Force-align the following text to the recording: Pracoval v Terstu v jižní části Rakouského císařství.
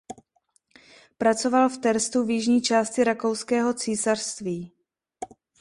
Pracoval 1.17 1.69
v 1.69 1.77
Terstu 1.77 2.23
v 2.25 2.29
jižní 2.29 2.61
části 2.61 3.03
Rakouského 3.03 3.73
císařství. 3.73 4.71